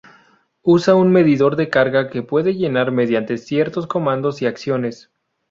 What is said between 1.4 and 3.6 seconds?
de carga que puede llenar mediante